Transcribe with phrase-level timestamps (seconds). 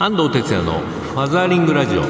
[0.00, 2.04] 安藤哲也のファザーリングラジオ。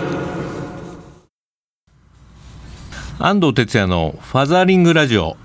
[3.18, 5.38] 安藤哲也のファザーリングラジオ。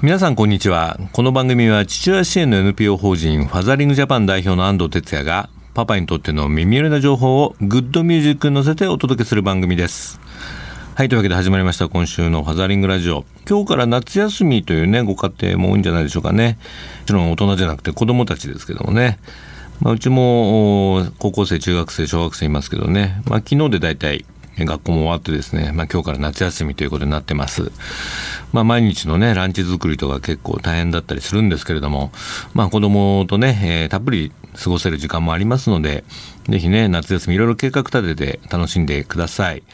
[0.00, 0.98] 皆さんこんにちは。
[1.12, 10.20] この番組は父親支援の NPO 法人ファザーリングジャパン代表の安藤哲也がパパにとっての耳寄りな情報をグッドミュージックに乗せてお届けする番組です。
[10.94, 11.90] はいというわけで始まりました。
[11.90, 13.26] 今週のファザーリングラジオ。
[13.46, 16.56] 今日から夏休みというねご家庭も多いんじゃないでしょうかね。
[17.00, 19.18] もちろん大人じゃなくて子供たちですけどもね。
[19.82, 24.24] まあ、うちも高校生中学生小学生いますけどね、まあ、昨日で大体
[24.56, 27.72] 学校も終わってですね、まあ、今日から夏休みということになってます。
[28.52, 32.12] まあ、毎日のね、ランチ作りとか結構大変だったりするんですけれども、
[32.54, 34.30] まあ、子供とね、えー、たっぷり
[34.62, 36.04] 過ごせる時間もありますので、
[36.48, 39.64] ぜひね、夏休みいろいろ計画立てて楽しんでください。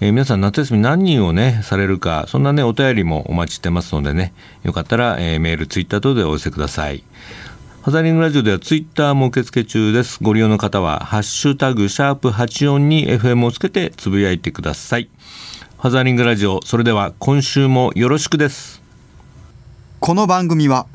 [0.00, 4.32] えー、皆さん夏休み何人をね、されるか、そんなね、お便りもお待ちしてますのでね、
[4.62, 7.02] よかったら、えー、メール、ツイッター等でお寄せください。
[7.82, 10.18] ハザリングラジオではツイッターも受付中です。
[10.20, 15.08] ご利用の方は、ハッシュタグ、シャープ84に FM をつけてつぶやいてください。
[15.78, 18.82] ハザリングラジオ、それでは今週もよろしくです。
[19.98, 20.88] この番組は、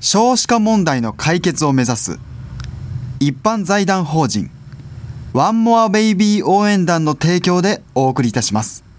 [0.00, 2.18] 少子化問題の解決を目指す、
[3.18, 4.50] 一般財団法人、
[5.32, 8.89] ワンモアベイビー応援団の提供でお送りいたします。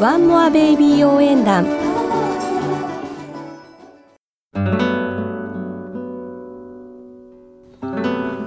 [0.00, 1.75] ワンモアベイビー応援団。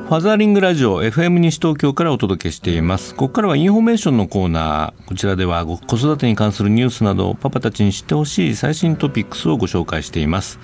[0.09, 3.13] ファザーリングラジオ FM 西東京からお届けしています。
[3.13, 5.07] ここからはインフォメーションのコーナー。
[5.07, 10.59] こちらでは子育てに関するニュースなどパパたちに知ってほしい最新トピックスをご紹介しています。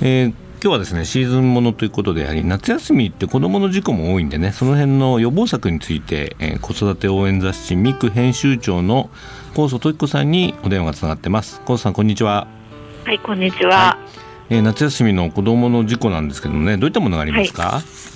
[0.00, 9.10] えー今日はですねシーズンものということでやはり夏休みって子どもの事故も多いんでねその辺の予防策について、えー、子育て応援雑誌ミク編集長の
[9.54, 12.46] 高祖時子さんにお電話がつながってます高祖さんこんにちは
[13.04, 13.98] はいこんにちは、は
[14.50, 18.11] い、えー、夏休みの子どもの事故なんですけどねどういったものがありますか、はい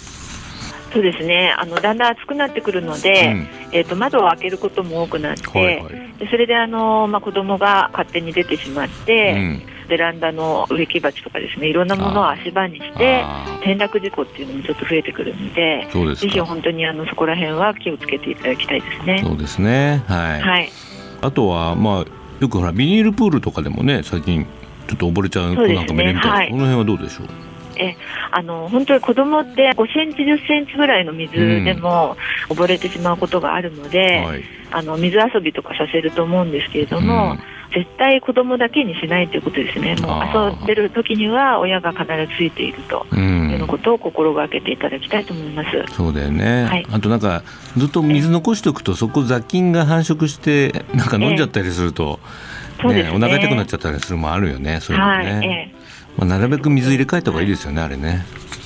[0.96, 1.54] そうですね。
[1.56, 9.62] あのだんだん暑くなってくるので、うん、えーと、窓を開けることも多くなって、はいはい、でそれであの、まあ、子供が勝手に出てしまって、うん。
[9.86, 13.24] ベランダの植木鉢とかですねいろんなものを足場にして
[13.60, 19.22] 転落事故っていうのもちょっと増えてくるのでぜひ本当にあのそこら辺は気をつけていただきたいですね。
[19.24, 20.02] そうですね。
[20.08, 20.68] はい、はい、
[21.20, 22.04] あとは、まあ、
[22.40, 24.44] よくほらビニールプールとかでもね最近
[24.88, 27.28] ちょっと溺れちゃう子なんか見れみたいな、はい、この辺はどうでしょう？
[27.78, 27.96] え
[28.30, 32.16] あの本当に子供って5センチ、10センチぐらいの水でも
[32.48, 37.38] 溺れてしまうことがあるので、うんはい、あの水遊びとかさせると思うんですけれども、うん、
[37.72, 47.42] 絶対子供だけにしないということですね、もう遊んでる時には親が必ずついているというようなことを心がけていただきたいと思います、そうだよね、はい、あとなんか、
[47.76, 52.20] ずっと水残しておくと、そこ、雑菌が繁殖して、なんか飲んじゃったりすると、
[52.78, 55.24] えー、ね、ねお腹痛くなっちゃったりするもあるよね、そういうのね。
[55.24, 55.46] はい。
[55.46, 55.75] えー
[56.16, 58.24] まあ、なるべく水入れ替えた方がいいですよね、あれね。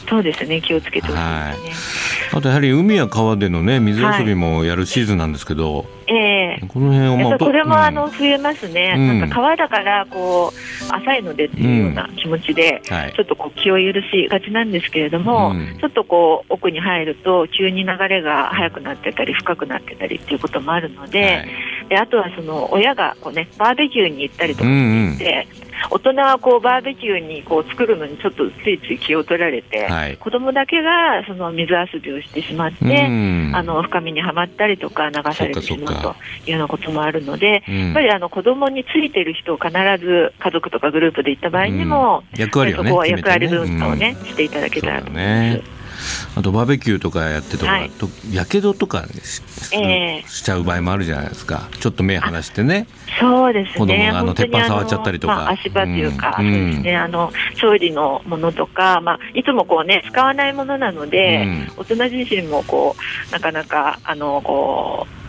[0.08, 1.22] そうですね、気をつけてほしいですね。
[1.22, 6.40] はい、あとやはり海や川でのね、水遊びもやるシーズンなんですけど、はい、ええ。
[6.60, 21.48] ー、この辺は、まあ、これもあの増えますね、うん、なんか川だからこう浅いのでっていうような気持ちで、うんはい、ちょっとこう気を許しがちなんですけれども、うん、ちょっとこう奥に入ると急に流れが速くなってたり深くなってたりっていうこともあるので、はい、
[21.88, 24.68] であとはその親がこうねバーベキューに行ったりとかし
[25.18, 33.06] て、うんうん大人はこうバーベキューにこう作るのにちょっとついつい気を取られて、はい、子供だけがその水遊びをしてしまって、
[33.54, 45.79] あの深みにはまったりとか流されてしまうというようなこともあるので、やっぱりあの子供についてる人を必ず家族とかグループで行った場合にも、役割を、ね、そこは役割分担をね、していただけたらと思います。
[46.36, 47.90] あとバーベキューとかやってとか、はい、
[48.32, 49.42] やけどとかし,、
[49.74, 51.68] えー、しちゃう場合もあるじゃないですか。
[51.80, 52.86] ちょっと目離してね。
[53.18, 53.78] そうですね。
[53.78, 56.96] 子供があの鉄板触っちゃったりとか、まあ、足場というか、うん、そうですね。
[56.96, 62.96] あの調理のものとか、まあ、いつもこうね使わないものなので、うん、大人自身もこ
[63.28, 65.19] うなかなかあのこう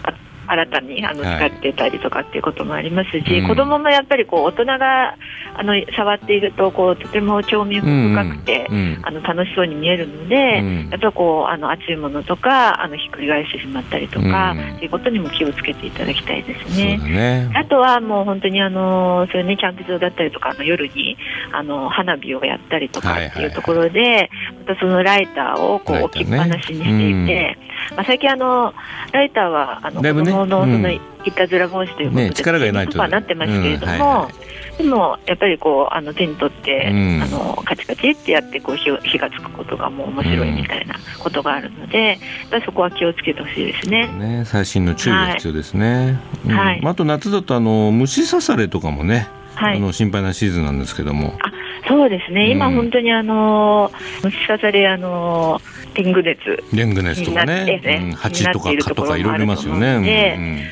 [0.51, 5.15] 新たにあの使ってたりとかっていうこともありますし、はい、子供もやっぱりこう大人が
[5.56, 8.81] あの触っているとこうとても興味深くて、うん。
[8.81, 16.97] うん、あの楽しそうに見えるので、うん、やっぱこうあの熱いものとかあのひっくり返してしまったりとか、うん、っていうことにも気をつけていただきたいですね。
[16.97, 17.51] ね。
[17.56, 21.18] あとはもう本当にあのそれねキャンプ場だったりとかあの夜に
[21.51, 24.30] あの花火をやったりとかっていうところで、はいはい、
[24.65, 27.57] またそのライターをこう置きっぱなしにしていて、ね
[27.95, 28.74] まあ、最近あの
[29.12, 30.99] ライターはあの、ね、子供のその、い
[31.35, 34.29] たずら防止ということで、ね、力がないとはなってますけれども、うんはいは
[34.75, 42.19] い、でもやっぱりこうあの手に取って、うん、あのカチカチってやってこう火火がつくことがもう面白いみたいなことがあるので、
[42.51, 44.07] うん、そこは気をつけてほしいですね。
[44.07, 51.36] ね最新の注意が必要ですね、はい、あと夏だとあの虫刺されとかもね、はい、あの心配なシーズンなんですけども。
[51.39, 51.51] あ
[51.88, 53.92] そうですね、今本当にあの
[54.24, 55.59] 虫刺されあの
[55.95, 56.63] デング熱。
[56.71, 58.01] デング熱とかね、ね。
[58.06, 60.71] うん、蜂とか蚊とかいろいろいますよね。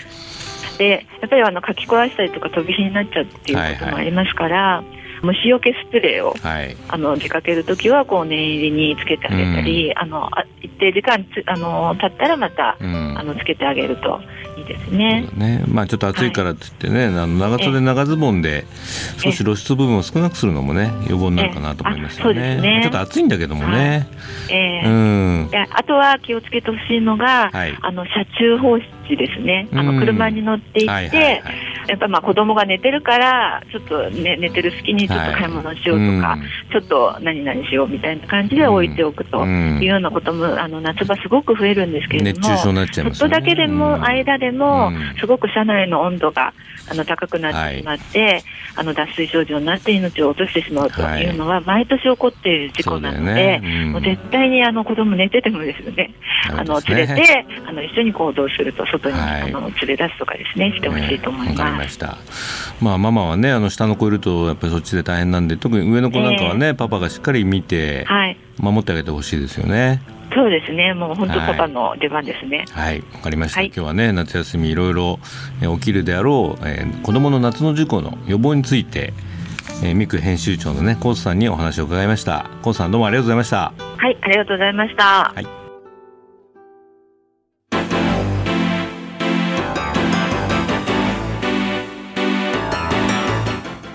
[0.78, 1.06] で。
[1.22, 4.94] やっぱりあの書き壊したりとか飛び火になっちゃうっていうこともありますから、はいは
[5.24, 10.30] い、虫除けスプレーを、はい、あの出かけるときはこう念入りにつけてあげたり、うん、あの
[10.62, 14.22] 一定時間つあの経ったらまた、うん、あのつけてあげると
[14.70, 15.28] ですね。
[15.36, 15.64] ね。
[15.68, 18.66] まあ、ちょっと暑いからって言ってね、はい、あの長袖長ズボンで
[19.18, 22.62] 少し露出部分を少なくするのもね予防になるかなと思いますよね。
[22.62, 22.80] ね。
[22.84, 24.08] ちょっと暑いんだけどもね。
[24.48, 28.78] はい、えー、うん、あとは気をつけてほしいのが、はい、あの車中放
[29.16, 29.68] 置ですね。
[29.74, 31.44] あの車に乗っていって、はいはいはい。
[31.88, 46.54] やっぱまあ子供が寝てるからちょっと、ね、寝てる隙にちょっと買い物しようとか、はい、ちょっと何々しようみたいな感じで置いておくというようなことも、あの夏場すごく増えるんですけれども、ちょっとだけでも間でもすごく車内の温度が
[46.92, 48.44] あの高くなってしまって、はい、
[48.76, 53.62] あの脱水症状になって命を落としてしまうというのは毎年起こっている事故なので、ね。
[53.64, 56.14] うん、もう絶対にあの子供寝ててもですね、
[56.52, 61.60] あの連れてあの一緒に行動すると外に、あの連れ出すとかですねしてほしいと思います。
[61.80, 62.18] ました
[62.82, 68.06] まあ、ママはねあの下の子いるとやっぱりそっちで大変なんで特に上の子なんかはね、えー、パパがしっかり見て、
[68.58, 70.02] 守ってあげてほしいですよね。
[70.34, 72.66] そうですね、もう本当、パパの出番ですね。
[72.72, 75.20] はい、わ、はい、かりました、はい、今日はね、夏休みいろいろ
[75.60, 79.14] 起きるであろう、えー、子供の夏の事故の予防について、
[79.84, 82.46] えー、ミク編集長のね、コースさんにお話を伺いました。
[82.62, 83.74] コースさん、どうもありがとうございました。
[83.98, 85.34] はい、ありがとうございました。
[85.34, 85.59] はい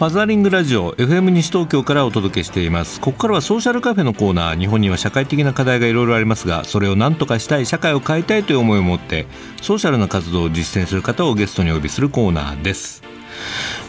[0.05, 3.01] マザーリングラジオ FM 西東京からお届けしています。
[3.01, 9.27] ここからはソーシャルカフェのコーナー日本には社会的な課題がいろいろありますがそれを何とかしたい社会を変えたいという思いを持って
[9.63, 13.14] ソーシャルな活動を実践する方をゲストにお呼びするコーナーです。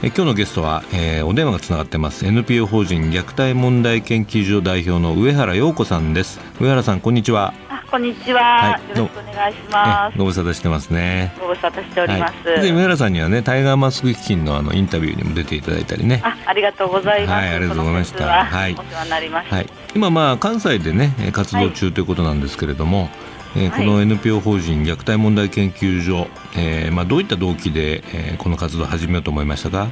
[0.03, 7.53] え今日のゲストは、えー、お電話がつながってます NPO 法人虐待問題研究所代表の上原陽子さんです上原さんこんにちは
[7.95, 10.17] こんにちは、はい、よろしくお願いします。
[10.17, 11.33] ご無沙汰してますね。
[11.39, 12.49] ご無沙汰しております。
[12.49, 16.21] はい、で上原さんにはね、タイガーマスク基金のあのインタビューにも出ていただいたりね。
[16.25, 17.31] あ、ありがとうございます。
[17.31, 18.43] はい、ありがとうございました。
[18.43, 19.55] はい、お世話になりました。
[19.55, 23.09] はい、今まあ関西でね活動中ということなんですけれども。
[23.57, 29.87] えー、この NPO 法人虐待問題研究所、えーまあ、どういった動機で、えー、この活動を始めようと思いましたか、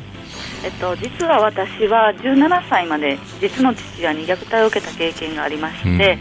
[0.63, 6.19] えっと、実は私は17歳まで実の父親に虐待を受けた経験がありまして、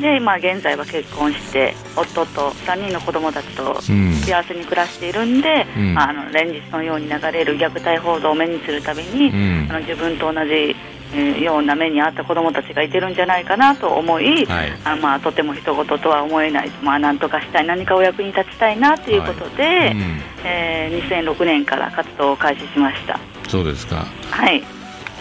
[0.00, 10.74] で今現在は結婚して夫と3人の子供たちと幸せに暮らしているんで、うん、あの連日のように流れる虐待報道を目にするたびに、うん、あの自分と同じ
[11.16, 23.18] ような目に遭った子どもたちがいてるんじゃないかなと思い、はい、あまあ、とても人事とは思えない、まあ、なんとかしたい何かお役に立ちたいなということで、はいうん、えー、2006年から活動を開始しました。
[23.48, 24.06] そうですか。
[24.30, 24.62] はい。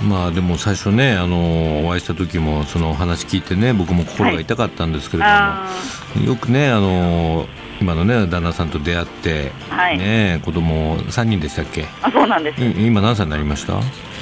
[0.01, 5.67] まあでも最初ねあのお会いした時もそのお話聞いてね僕も心が痛かったんですけれども、は
[6.15, 7.45] い、よくねあの
[7.79, 11.85] 今のね旦那さんと出会って、はい、ね子供3人でしたっけ？
[12.01, 12.63] あそうなんです。
[12.63, 13.73] 今何歳になりました？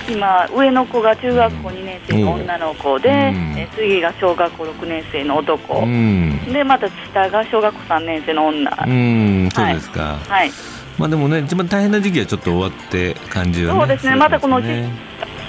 [0.10, 3.14] 今上の子が中学校2年生の女の子で、うん、
[3.58, 8.86] え次が小学校6年生の男、うん、でまた下が小学校3年生の女。
[8.88, 10.18] うんそうですか。
[10.18, 10.52] はい。
[10.98, 14.16] まあでもね一番大変な時期はちょっと終わって感じはねそうですね。
[14.16, 14.76] またこのちょっ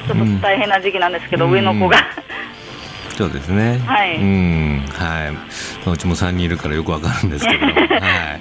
[0.08, 1.98] と大変な時期なんですけど、うん、上の子が。
[3.20, 3.76] そうですね。
[3.80, 4.16] はい。
[4.16, 5.90] うん、はい。
[5.90, 7.74] うちも三人いるからよくわかるんですけど、 はい。
[7.76, 8.38] は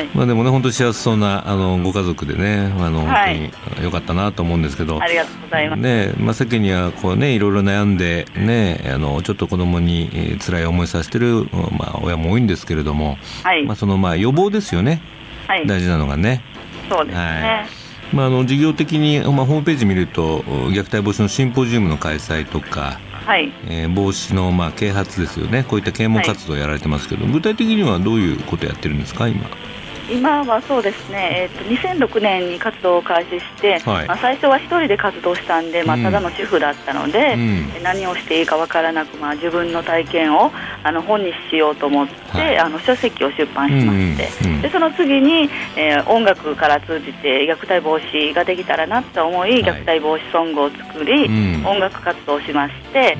[0.00, 0.08] い。
[0.14, 4.98] まあでもね本当幸せそうなあのご家族でね、あの、はい、本当に良かったなと思うんですけど。
[4.98, 5.80] ありがとうございます。
[5.80, 13.66] ね、まあ世間にはこうねいろいろ悩んでね、あのちょっと子供に、えー、辛い思いさせてるまあ親も多いんですけれども、はい。
[13.66, 15.02] まあそのまあ予防ですよね。
[15.48, 15.66] はい。
[15.66, 16.40] 大事なのがね。
[16.88, 17.22] そうですね。
[17.22, 23.52] はいまあ、あの事業的に、まあ、ホームページ見ると虐待防止のシンポジウムの開催とか、はい。
[23.66, 25.64] えー、防止の、まあ、啓発ですよね。
[25.64, 29.48] こういった啓蒙活動をやられてますけど、はい、具体的にはどういうことをやってるんですか今？
[30.10, 40.50] 今はそうですね、えーと、2006年に活動を開始して、はい、まあ、最初は1人で活動したんで、まあ、ただの主婦だったので、うん、何をしていいか分からなく、まあ、自分の体験を
[40.82, 51.24] あの本にしようと思って、はい、あの書籍を出版しまして、うんうん、でその次に、えー、音楽から通じて虐待防止ができたらなと思い、虐待防止ソングを作り、
[51.64, 53.16] 音楽活動をしまして。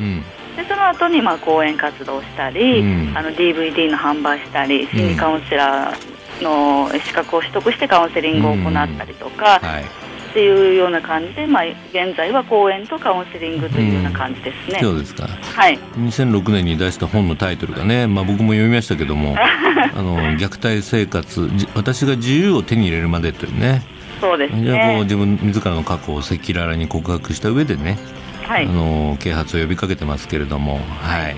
[0.55, 9.87] でその後にまあ講演活動したり、うん、あの DVD の販売したり心理カウンセラーの資格を取得してカウンセリングを行ったりとか、はい、っ
[10.33, 11.63] ていうような感じで、まあ、
[11.93, 14.81] 現在は講演とカウンセリングというような感じですね。
[14.83, 23.83] うん、そうですか、はい、2006年に出した本のタイトルがね、まあ、僕も読みましたけども あの虐待生活私が自由を手に入れるまでというね。
[24.21, 24.65] そうですね。
[24.65, 27.99] じゃあこう自分自らの過去を赤裸々に告白した上でね
[28.45, 31.37] はい、あの啓発を呼びかけてますけれども、はい、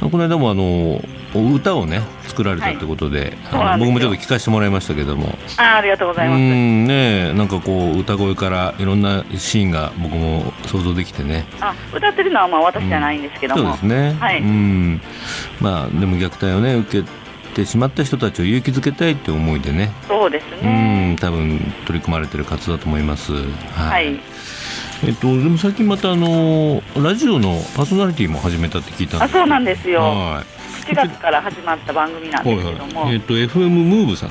[0.00, 1.00] この間もあの
[1.34, 5.38] 歌をね作られたってことではい、僕もちょっと聞かせてもらいましたけども。
[5.56, 6.38] あありがとうございます。
[6.38, 11.44] うんねなんかこう歌声からいろんなシーンが僕も想像できてね。
[11.60, 15.00] あ歌ってるのはまあ私じゃないんですけども、うん、そうですね、はい、うん。
[15.60, 17.08] まあでも虐待をね受け
[17.54, 19.90] てしまった人たちを勇気づけたいって思いでね。
[20.08, 21.12] そうですね。
[21.12, 23.32] うん多分取り組まれてる活動だと思います。
[23.32, 24.20] はい、
[25.04, 30.44] えっと、でも最近またあのラジオのパーソナリティも始めたって聞いたんですあそうなんですよ、は
[30.88, 34.30] い、7月から始まった番組なんですけども、はいはい、えっと、FM ムーブさん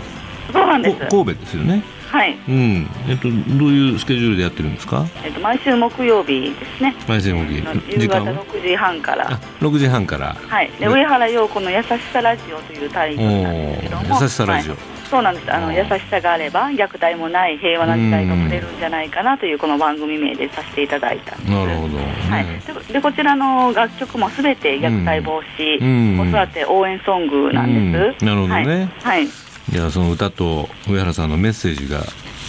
[0.54, 2.38] そうなんです神戸ですよねはい。
[2.46, 2.90] うん。
[3.08, 5.08] えっと、どういうスケジュールでやってるんですか？
[5.24, 6.94] えっと、毎週木曜日ですね。
[7.08, 8.02] 毎週木曜日。
[8.02, 9.40] 夕方六時半から。
[9.62, 10.36] 六時半から。
[10.46, 10.70] はい。
[10.78, 14.22] で、上原陽子の優しさラジオというタイトルなんですけども。
[14.22, 14.74] 優しさラジオ。
[14.74, 15.54] はいそうなんです。
[15.54, 29.30] あの優しさがあれば虐待もない平和な時代が来れるんじゃないかなというこの番組名でさせていただいたなるほど、はい、でこちらの楽曲もすべて虐待防止、子育て応援ソングなんです、なるほどね、はい、い
[29.76, 32.00] やその歌と上原さんのメッセージが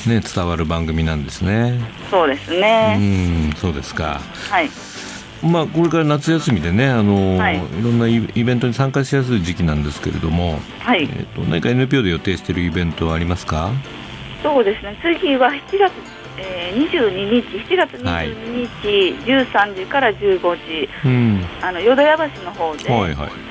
[0.07, 1.81] ね伝わる番組なんですね。
[2.11, 2.97] そうですね。
[2.99, 3.03] う
[3.51, 3.53] ん。
[3.57, 4.21] そうですか。
[4.51, 4.69] はい
[5.43, 13.73] まあ、これから夏休みでねあの、はい、いろんなイベントに参加しやすい時期なんですけれども、はい、えーと、何か NPO で予定しているイベントはありますか？
[14.43, 14.97] そうですね。
[15.03, 15.93] 次は7月、
[16.39, 18.35] えー、22日7月22日、はい、
[19.45, 22.85] 13時から15時、うん、あの淀屋橋の方で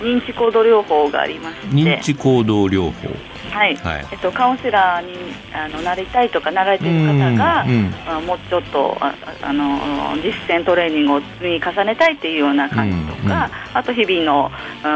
[0.01, 3.09] 認知行動療法がありまして、認知行動療法
[3.49, 9.79] はい、はい、えっと、カウンセラーにあのなりたいとかなられている方が、うんあもうちょっとああの
[10.17, 14.51] 実践トレーニングを積み重ねたいっていうような感じとか、うん、あと日々の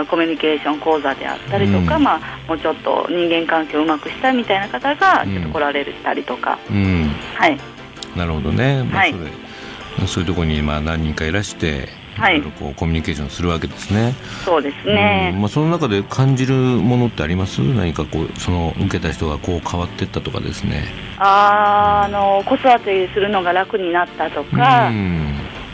[0.06, 14.14] コミュニケーション講座であったりとか、うん、まあ、もうちょっと人間関係をうまくしたいみたいな方がちょっと来られたりとか、はい、なるほどね、まあ、それ、はい、そういうところにまあ何人かいらしてはい、こうコミュニケーションするわけですね。
[14.44, 15.32] そうですね。
[15.34, 17.60] うん、まあその中で感じるものってあります？
[17.62, 20.86] 何かこうその受けた人がこう変わっていったとかですね。
[21.18, 24.92] ああの子育てするのが楽になったとか。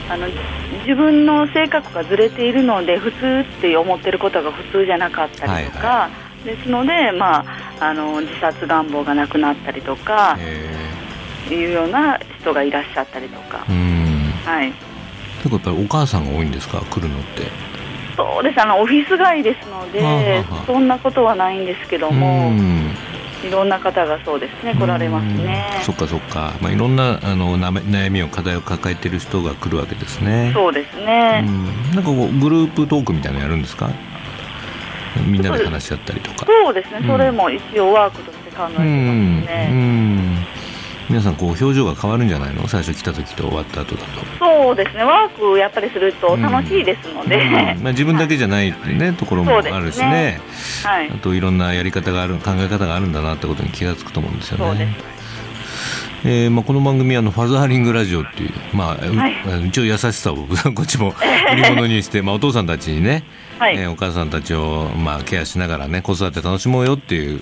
[0.10, 0.28] あの
[0.82, 6.10] 自分の性格がずれているので普通って思ってることが普通じゃなかったりとか、はいは
[6.44, 7.46] い、ですので、ま
[7.80, 10.38] あ、あの自殺願望がなくなったりとか
[11.50, 13.60] いうような人がいらっしゃったりとか。
[13.60, 14.74] はい、
[15.42, 16.80] 結構やっぱりお母さんが多いんですか？
[16.82, 17.50] 来るのって。
[18.16, 18.62] そうです。
[18.62, 22.52] あのオフィス街ですのでそんなことはないんですけども
[23.44, 25.82] いろんな方がそうですね来られますね。
[25.84, 30.52] そっかそっか、まあ、いろんなあの悩みを課題を抱えている人が来るわけですね。
[30.54, 31.44] そうですね。
[31.96, 33.90] なんかこうグループトークみたいなのやるんですか？
[35.26, 36.46] みんなで話し合ったりとか。
[36.46, 40.48] そうですね、それも一応ワークとして考えてますね
[41.12, 42.66] 皆さんこう表情が変わるんじゃないの？
[42.70, 44.22] 最初来た時と終わった後だと。
[44.40, 45.04] そうですね。
[45.04, 47.44] ワークやっぱりすると楽しいですので、うん。
[47.44, 50.42] うん、まあ、自分だけじゃないね、はい、ところもあるしね、ね、
[50.86, 54.96] はい、あといろんなやり方がある考え方があるんだなってことに気が付くと思うんですよね。
[56.24, 60.38] えーまあ、この番組はのファザーリングラジオっていう、まあ、はい、一応優しさを
[60.74, 61.14] こっちも
[61.52, 63.24] 売り物にして、まあ、お父さんたちにね、
[63.60, 67.42] はい、えー、お母さんたちを、まあ、ケアしながらね子育て楽しもうよっていう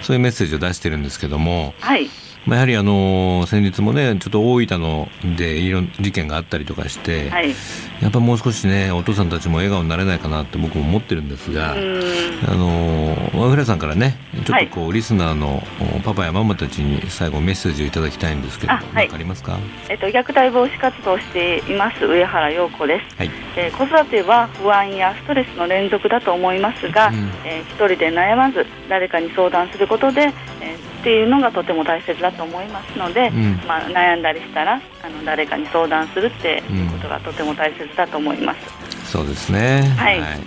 [0.00, 2.08] そういうメッセージを出してるんですけども、はい
[2.46, 7.54] まあ、やはりあの先日もねちょっと大分のでいろん事件があったりとかして、はい、
[8.00, 14.16] やっぱもう少しねお父さんたちも笑顔になれないかなって僕も思ってるんですがあのワフラさんからね
[14.46, 15.62] ちょっとこう、はい、リスナーの
[16.02, 23.30] パパやママたちに最後メッセージをいただきたいんですけど何、かありますか、えっと、虐待防止活動をしています上原陽子です、はい。
[23.56, 38.58] えー、子育ては不安やストレスの連続だと思いますが、うん、えー、一人で悩まず誰かに相談することで、えーっていうのがとても大切だと思いますので、うん、まあ、悩んだりしたらあの誰かに相談するっていうことがとても大切だと思います。
[38.98, 40.38] うん、そうですね、はい、はい、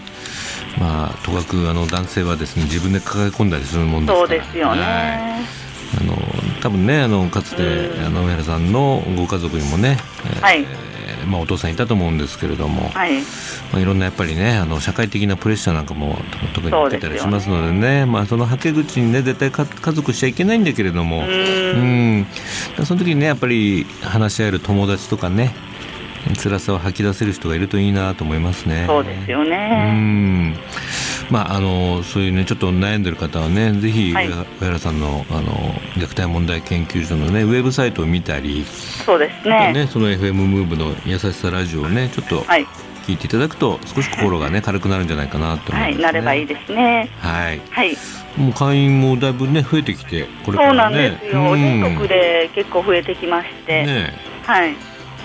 [0.79, 5.63] まあ、とかくあの男性はですね自分で抱え込んだりするもんですそうですよね、はい。
[6.01, 6.15] あの
[6.62, 7.63] 多分ねあのかつて、
[8.05, 9.98] あの上原さんのご家族にもね、
[10.39, 10.92] はい、えー、
[11.25, 13.21] まあ、お父さんいたと思うんですけれども、はい。
[13.71, 16.17] まあ、いろんなやっぱりねあの社会的なプレッシャーなんかも
[16.53, 21.19] 特に受けたりしますのでね、ね、まあ、そのはけ口にね絶対か家族しちゃいけないんだけれども。
[21.19, 22.27] うん。
[22.83, 25.53] その時にねやっぱり話し合える友達とかね
[26.41, 28.85] 辛さを吐き出せる人がいるといいなと思いますね。
[28.87, 29.91] そうですよね。
[29.91, 30.57] うん。
[31.29, 35.51] まああのそういうねちょっと悩んでる方はねぜひ、はい、上原さんのあの
[35.95, 38.65] 虐待問題研究所のねウェブサイトを見たり、
[39.05, 39.73] そうですね。
[39.73, 42.67] ねその FM ムーブの優しさラジオをねちょっと、はい
[43.03, 47.09] 聞いていただくと少し心がね軽くなるんじゃないかなと思います、ね、はい、なればいいですね。
[47.19, 47.61] はい。
[47.69, 47.97] はい。
[48.37, 54.13] もう会員もだいぶね増えてきてこれから、ね、そうなんですよ、うん、全国で結構増えてきまして、ね、
[54.43, 54.71] はい。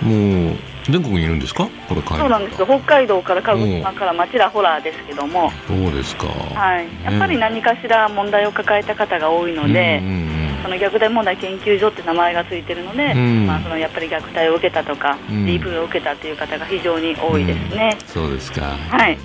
[0.03, 0.57] もう
[0.91, 1.69] 全国にいるんですか？
[1.89, 5.51] これそうなんです北海道から鹿児島からまちらほらですけども。
[5.67, 17.97] そうですか、はい、やっぱり何かしら問題を抱えた方が多いので、うんうんうんその虐待問題研究所って名前がついてるので、うん、まあ、そのやっぱり虐待を受けたとか、うん、DV を受けたという方が非常に多いですね。
[18.01, 18.63] うん、そうですか。
[18.63, 19.17] はい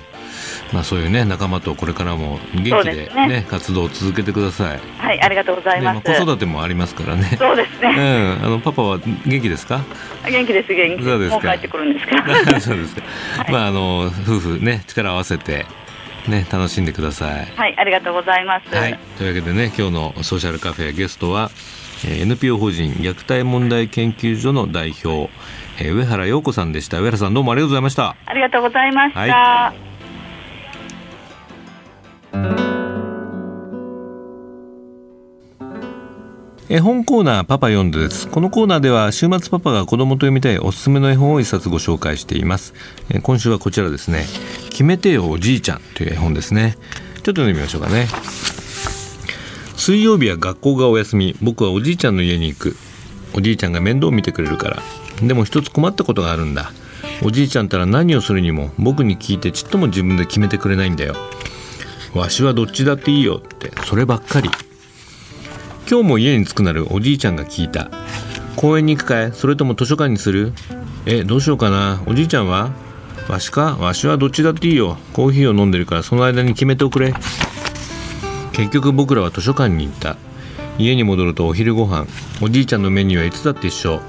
[0.74, 4.80] まあ、そういうね仲間とこれからも元気でね、ね活動を続けてください。
[4.98, 6.04] はいありがとうございます。
[6.04, 7.36] まあ、子育てもありますからね。
[7.38, 8.38] そうですね。
[8.40, 9.82] うん、あのパパは元気ですか？
[10.28, 11.04] 元気です元気。
[11.04, 11.52] そうですか。
[11.52, 12.24] 帰ってくるんですか。
[12.60, 13.02] そうですか。
[13.38, 15.64] はい、まああの夫婦ね力を合わせて。
[16.26, 17.46] ね、楽しんでください。
[17.54, 18.74] はい、ありがとうございます。
[18.74, 21.50] はい、というわけでね、今日のソーシャルカフェゲストは、
[22.06, 25.28] えー、NPO 法人虐待問題研究所の代表、
[25.78, 26.98] えー、上原陽子さんでした。
[27.00, 28.16] 上原さんどうもありがとうございました。
[28.24, 29.20] ありがとうございました。
[29.20, 29.93] はい
[36.70, 38.26] 絵本コーナーパパ読んでです。
[38.26, 42.72] このコーナーでは週末パパが子供と読みたいおすすめの絵本を一冊ご紹介しています。
[43.22, 44.24] 今週はこちらですね。
[44.70, 46.78] 決めてよおじいちゃんという絵本ですね。
[47.16, 48.08] ちょっと読んでみましょうかね。
[49.76, 51.36] 水曜日は学校がお休み。
[51.42, 52.76] 僕はおじいちゃんの家に行く。
[53.34, 54.82] おじいちゃんが面倒を見てくれるから。
[55.22, 56.72] でも一つ困ったことがあるんだ。
[57.22, 61.14] おじいちゃんたら何をするにも僕に聞いてちっとも自分で決めてくれないんだよ。
[62.14, 63.70] わしはどっちだっていいよって。
[63.84, 64.48] そればっかり。
[65.86, 67.90] 今日も家に着くなるおじいちゃんが聞いた。
[68.56, 69.32] 公園に行くかい？
[69.32, 70.52] それとも図書館にする？
[71.04, 72.02] えどうしようかな？
[72.06, 72.72] おじいちゃんは？
[73.28, 73.76] わしか？
[73.76, 74.96] わしはどっちだっていいよ。
[75.12, 77.12] コーヒーを飲んでるからその間に決めておくれ。
[78.52, 80.16] 結局僕らは図書館に行った。
[80.78, 82.06] 家に戻るとお昼ご飯。
[82.40, 84.00] おじいちゃんのメニューはいつだって一緒。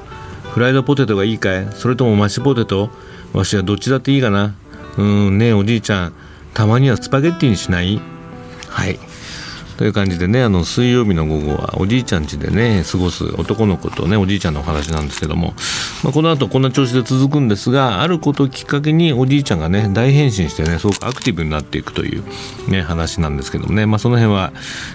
[0.53, 1.67] フライドポテトがいいかい？
[1.74, 2.89] それともマッシュポテト？
[3.34, 4.55] わしはどっちだっていいかな？
[4.98, 6.13] うんねえおじいちゃん。
[6.53, 8.00] たまにはスパゲッティにしない？
[8.69, 8.97] はい。
[9.78, 15.54] という感じでねあの水曜日の午後はおじいちゃん家でね過ごす男の子とねおじいちゃんのお話なんですけども、
[16.04, 22.24] まあ、この後こんな調子で続くんですがあることをきっかけにおじいちゃんがね大変身してねすごくアクティブになっていくという、
[22.70, 24.54] ね、話なんですけどもね、まあ、その辺は、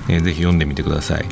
[0.08, 1.24] えー、ぜひ読んでみてください、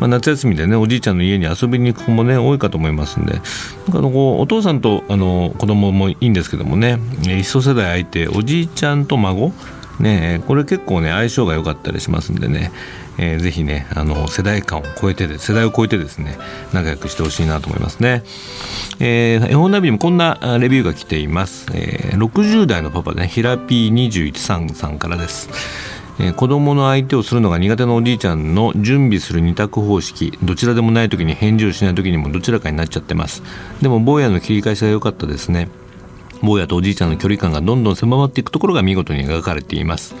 [0.00, 9.52] まあ、夏休みでねおじいちゃんの家に遊びに行く子もね多いかと思いますんでなんかあのこうお父さんとあの子供もいいんですけどもね一世代相手おじいちゃんと孫
[10.00, 12.72] ねこれ結構ね相性が良かったりしますんでね、
[13.18, 16.36] えー、ぜひねあの世代間を超えてで世代を超えてですね
[16.72, 18.22] 仲良くしてほしいなと思いますね、
[19.00, 25.48] えー、絵本ナビにもこんなレビューが来ています、えー、60代のパパねひらぴー21さんさんからです。
[26.20, 33.42] えー、子供の相手をするのが苦手なおじいちゃんの準備する二択方式どちらでもない時に返事をしない時にもどちらかになっちゃってます。
[33.82, 35.68] でも坊やの切り返しが良かったですね。
[36.44, 40.14] 坊やとおじいちゃんの距離感がどんどん狭まっていくところが見事に描かれています。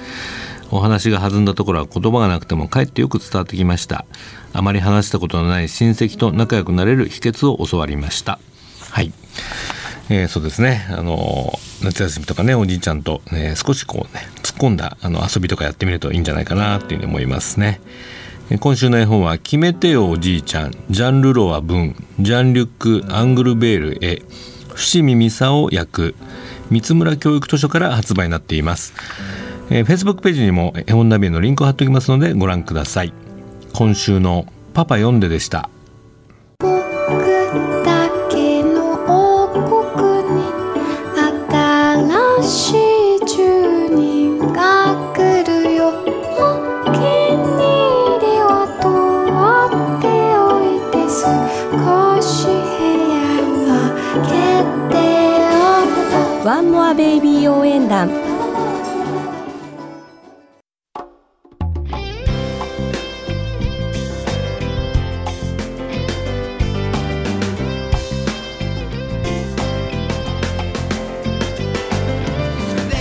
[0.70, 4.06] お話が弾んだところは言葉がなくてもかえってよく伝わってきました。
[4.52, 8.38] あまり話したことのない親戚と仲良くなれる秘訣を教わりました。
[8.90, 9.12] はい。
[10.10, 10.86] えー、そうですね。
[10.90, 17.80] あの夏休みとかねおじいちゃんと、ね、少しこうね突っ込んだあの遊びとかやってみるといいんじゃないかなっていうふうに思いますね。
[18.60, 24.22] 今週の絵本は「決めてよおじいちゃん」ジャン・ルロワ文ジャン・リュック・アングルベール絵
[24.74, 26.14] 伏見美沙役
[26.70, 28.94] 三村教育図書から発売になっています、
[29.70, 33.12] えー、Facebook ページにも絵本ナビのリンクを貼っておきますのでご覧ください。
[33.74, 35.68] 今週のパパ読んででした。
[56.44, 58.06] ワンモアベイビー応援団。
[58.06, 58.12] フ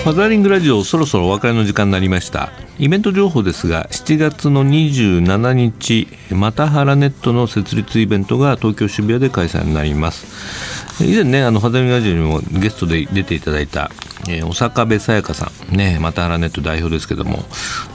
[0.09, 2.53] ァザーリングラジオそろそろお別れの時間になりました。
[2.79, 10.82] イベント情報ですが7月の27日またハラネットの設立イベントが東京渋谷で開催になります。
[11.01, 13.89] 以前ねあのファザミラジオにもゲストで出ていただいた、
[14.29, 17.39] えー、お坂部さやかさんねまたハラネット代表ですけども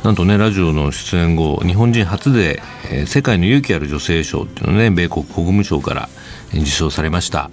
[0.02, 6.08] なんとねラジオの出演後日本人初で、えー、世界の勇気ある女性賞っていうのをね米国国務省から、
[6.54, 7.50] 受賞されました、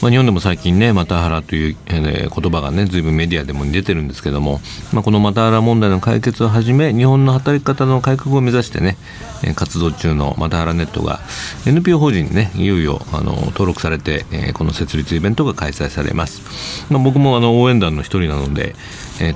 [0.00, 4.60] まあ、日本でも最近ねマタハラという、言葉がね随分メディアでも出てるんですけども、
[4.92, 8.96] まあ、このマタハラ問題の解決をはじめ日本の働き方の改革を目指してね
[9.54, 11.20] 活動中のマタハラネットが
[11.66, 14.24] NPO 法人にねいよいよあの登録されて、
[14.54, 18.74] この設立イベントが開催されます、まあ、僕もあの応援団の一人なので、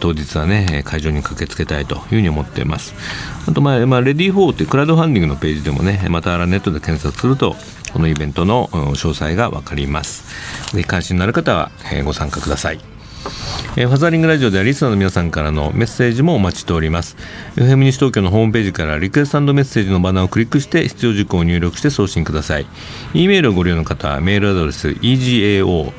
[0.00, 2.94] 当日はね会場に駆けつけたいというふうに思っています。
[3.48, 7.56] あと、まあまあ、レディー4ってクラウドファンディングのページでもねマタハラネットで検索すると
[7.94, 10.72] このイベントの詳細が分かります。
[10.74, 11.70] ぜひ関心のある方は
[12.04, 12.80] ご参加ください。
[13.76, 17.16] えー、ファザリングラジオではリスナーの皆さんからのメッセージもお待ちしております。
[17.54, 22.66] FM 西東京のホームページからリクエストメッセージのバナーをクリックして必要事項を入力して送信ください。
[23.14, 25.92] E メールをご利用の方はメールアドレス egao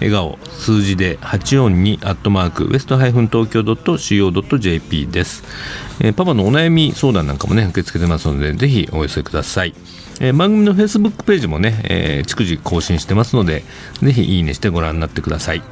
[0.00, 5.42] 笑顔数字で842アットマークウエストハイフン東京 .co.jp です、
[6.00, 9.74] えー、パパのお悩み相談なんかもね受け付けてますのでぜひお寄せください。
[10.20, 13.64] えー、番組のフェイスブックページもね、えー、逐次更新してますので、
[14.02, 15.62] ぜひいいねしてご覧になってください。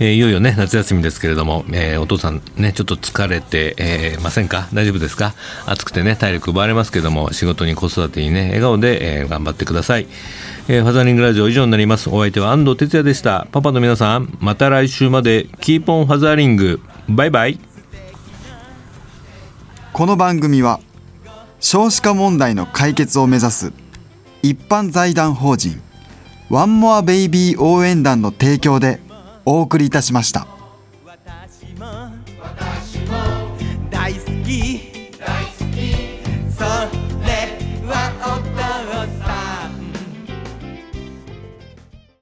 [0.00, 4.68] えー、いよいよね夏休みですけれども、えー、お父さんねちょっと疲れて、えー、ませんか？
[4.72, 5.34] 大丈夫ですか？
[5.66, 10.06] 暑くてね体力奪われますけども仕事に子育てにね笑顔で、えー、頑張ってください、
[10.68, 12.10] えー、ファザリングラジオ以上になります。
[12.10, 13.48] お相手は安藤哲也でした。
[13.50, 17.58] パパの皆さんまた来週までキーポンファザリングバイバイ。
[19.92, 20.78] この番組は
[21.60, 23.72] 少子化問題の解決を目指す
[24.42, 25.80] 一般財団法人
[26.50, 29.00] ワンモアベイビー応援団の提供で
[29.44, 30.57] お送りいたしました。